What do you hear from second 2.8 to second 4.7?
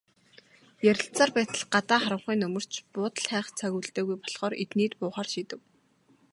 буудал хайх цаг үлдээгүй болохоор